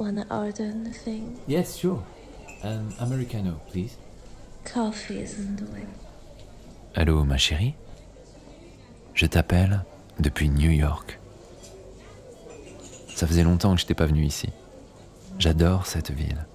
[0.00, 1.36] Wanna order anything?
[1.46, 2.02] Yes, sure.
[2.64, 3.98] An Americano, please.
[4.64, 5.88] Coffee isn't doing.
[6.94, 7.74] Allô, ma chérie?
[9.12, 9.84] Je t'appelle
[10.18, 11.20] depuis New York.
[13.14, 14.48] Ça faisait longtemps que je n'étais pas venu ici.
[15.38, 16.46] J'adore cette ville.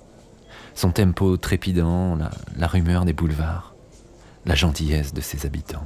[0.73, 3.75] Son tempo trépidant, la, la rumeur des boulevards,
[4.48, 5.86] la gentillesse de ses habitants.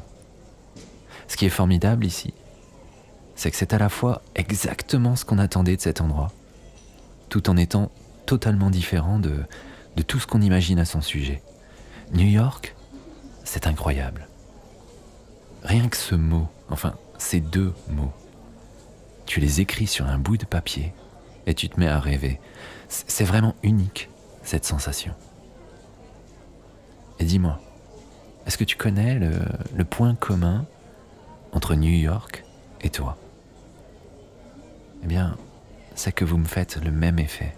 [1.28, 2.34] Ce qui est formidable ici,
[3.36, 6.32] c'est que c'est à la fois exactement ce qu'on attendait de cet endroit,
[7.30, 7.92] tout en étant
[8.25, 9.43] totalement différent de,
[9.96, 11.42] de tout ce qu'on imagine à son sujet.
[12.14, 12.75] New York,
[13.43, 14.28] c'est incroyable.
[15.64, 18.14] Rien que ce mot, enfin ces deux mots,
[19.25, 20.93] tu les écris sur un bout de papier
[21.46, 22.39] et tu te mets à rêver.
[22.87, 24.09] C'est vraiment unique,
[24.42, 25.14] cette sensation.
[27.20, 27.59] Et dis-moi,
[28.46, 29.32] est-ce que tu connais le,
[29.75, 30.65] le point commun
[31.51, 32.44] entre New York
[32.81, 33.17] et toi?
[35.03, 35.38] Eh bien,
[36.00, 37.53] c'est que vous me faites le même effet.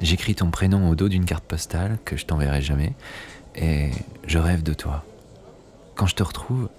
[0.00, 2.94] J'écris ton prénom au dos d'une carte postale que je t'enverrai jamais,
[3.54, 3.90] et
[4.26, 5.04] je rêve de toi.
[5.94, 6.70] Quand je te retrouve,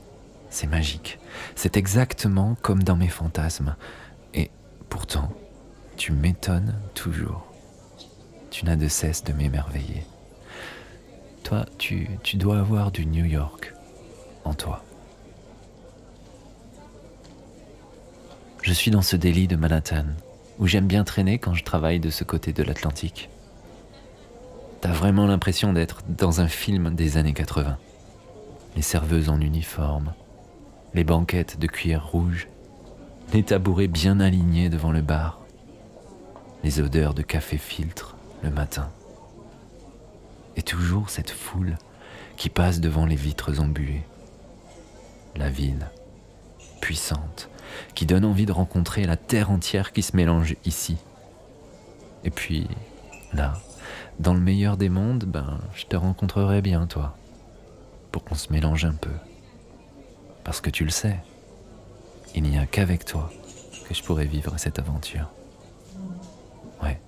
[0.49, 1.19] c'est magique.
[1.55, 3.75] C'est exactement comme dans mes fantasmes.
[4.33, 4.49] Et
[4.89, 5.31] pourtant,
[5.97, 7.45] tu m'étonnes toujours.
[8.49, 10.03] Tu n'as de cesse de m'émerveiller.
[11.43, 13.75] Toi, tu, tu dois avoir du New York
[14.45, 14.83] en toi.
[18.63, 20.05] Je suis dans ce délit de Manhattan,
[20.59, 23.29] où j'aime bien traîner quand je travaille de ce côté de l'Atlantique.
[24.81, 27.77] T'as vraiment l'impression d'être dans un film des années 80.
[28.75, 30.13] Les serveuses en uniforme,
[30.93, 32.47] les banquettes de cuir rouge,
[33.33, 35.39] les tabourets bien alignés devant le bar,
[36.63, 38.89] les odeurs de café filtre le matin.
[40.55, 41.77] Et toujours cette foule
[42.35, 44.03] qui passe devant les vitres embuées.
[45.35, 45.89] La ville,
[46.81, 47.49] puissante,
[47.95, 50.97] qui donne envie de rencontrer la terre entière qui se mélange ici.
[52.23, 52.67] Et puis,
[53.33, 53.53] là,
[54.19, 57.15] dans le meilleur des mondes, ben, je te rencontrerai bien, toi,
[58.11, 59.13] pour qu'on se mélange un peu.
[60.43, 61.17] Parce que tu le sais,
[62.35, 63.31] il n'y a qu'avec toi
[63.87, 65.31] que je pourrais vivre cette aventure.
[66.83, 66.99] Ouais,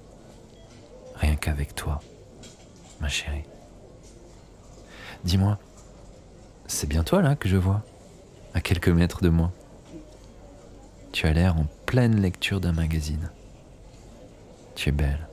[1.15, 2.01] rien qu'avec toi,
[2.99, 3.43] ma chérie.
[5.23, 5.59] Dis-moi,
[6.67, 7.83] c'est bien toi là que je vois,
[8.53, 9.51] à quelques mètres de moi?
[11.11, 13.29] Tu as l'air en pleine lecture d'un magazine.
[14.75, 15.27] Tu es belle.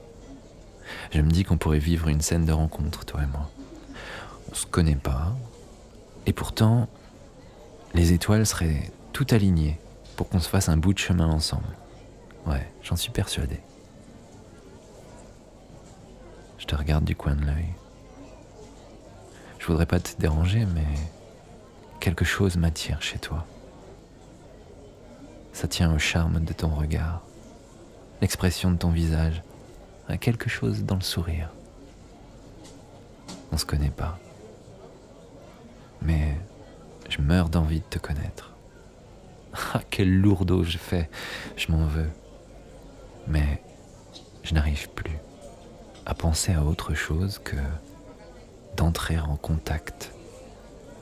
[1.11, 3.49] Je me dis qu'on pourrait vivre une scène de rencontre, toi et moi.
[4.51, 5.35] On se connaît pas.
[6.25, 6.87] Et pourtant,
[7.93, 9.79] les étoiles seraient toutes alignées
[10.15, 11.77] pour qu'on se fasse un bout de chemin ensemble.
[12.45, 13.59] Ouais, j'en suis persuadé.
[16.57, 17.73] Je te regarde du coin de l'œil.
[19.59, 20.87] Je voudrais pas te déranger, mais
[21.99, 23.45] quelque chose m'attire chez toi.
[25.53, 27.23] Ça tient au charme de ton regard,
[28.21, 29.41] l'expression de ton visage,
[30.07, 31.49] à quelque chose dans le sourire.
[33.51, 34.17] On se connaît pas.
[36.01, 36.37] Mais
[37.09, 38.53] je meurs d'envie de te connaître.
[39.73, 41.09] Ah, quel lourdeau je fais,
[41.57, 42.09] je m'en veux.
[43.27, 43.61] Mais
[44.43, 45.17] je n'arrive plus
[46.05, 47.55] à penser à autre chose que
[48.77, 50.11] d'entrer en contact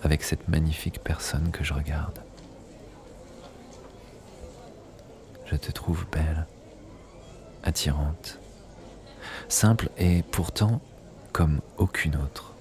[0.04, 2.20] avec cette magnifique personne que je regarde.
[5.50, 6.46] Je te trouve belle,
[7.64, 8.40] attirante,
[9.48, 10.82] simple et pourtant
[11.32, 12.54] comme aucune autre.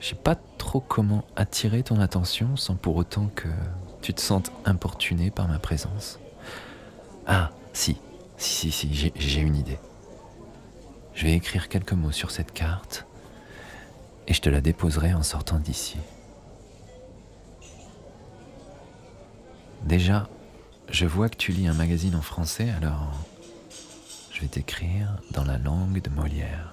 [0.00, 3.48] Je sais pas trop comment attirer ton attention sans pour autant que
[4.00, 6.18] tu te sentes importuné par ma présence.
[7.26, 7.98] Ah, si,
[8.38, 9.78] si, si, si, j'ai une idée.
[11.12, 13.06] Je vais écrire quelques mots sur cette carte
[14.26, 15.98] et je te la déposerai en sortant d'ici.
[19.84, 20.28] Déjà,
[20.90, 23.12] je vois que tu lis un magazine en français, alors
[24.32, 26.72] je vais t'écrire dans la langue de Molière.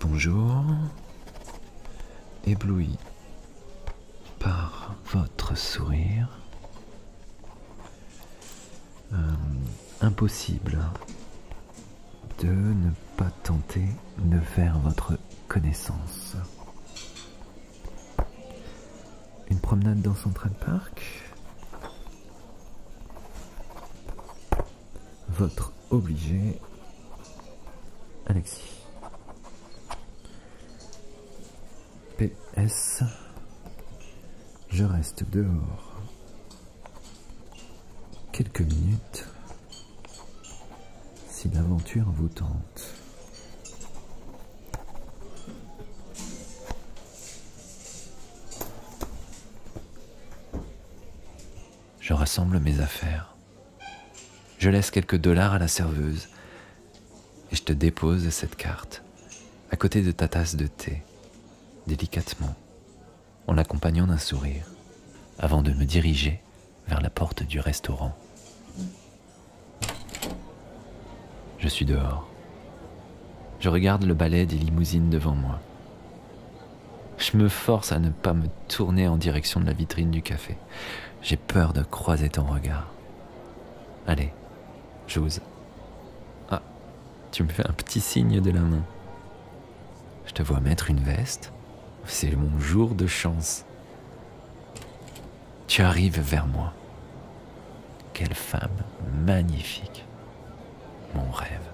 [0.00, 0.64] Bonjour,
[2.46, 2.96] ébloui
[4.38, 6.28] par votre sourire.
[9.12, 9.16] Euh,
[10.00, 10.78] impossible
[12.40, 13.86] de ne pas tenter
[14.18, 15.18] de faire votre
[15.48, 16.36] connaissance.
[19.50, 21.02] Une promenade dans Central Park.
[25.28, 26.58] Votre obligé,
[28.26, 28.80] Alexis.
[32.18, 33.02] PS,
[34.70, 36.00] je reste dehors
[38.32, 39.28] quelques minutes
[41.28, 42.93] si l'aventure vous tente.
[52.04, 53.34] Je rassemble mes affaires.
[54.58, 56.28] Je laisse quelques dollars à la serveuse
[57.50, 59.02] et je te dépose cette carte
[59.70, 61.02] à côté de ta tasse de thé,
[61.86, 62.54] délicatement,
[63.46, 64.66] en l'accompagnant d'un sourire,
[65.38, 66.42] avant de me diriger
[66.88, 68.14] vers la porte du restaurant.
[71.58, 72.28] Je suis dehors.
[73.60, 75.58] Je regarde le balai des limousines devant moi.
[77.24, 80.58] Je me force à ne pas me tourner en direction de la vitrine du café.
[81.22, 82.88] J'ai peur de croiser ton regard.
[84.06, 84.30] Allez,
[85.08, 85.40] j'ose.
[86.50, 86.60] Ah,
[87.32, 88.84] tu me fais un petit signe de la main.
[90.26, 91.50] Je te vois mettre une veste.
[92.04, 93.64] C'est mon jour de chance.
[95.66, 96.74] Tu arrives vers moi.
[98.12, 98.82] Quelle femme
[99.24, 100.04] magnifique.
[101.14, 101.73] Mon rêve.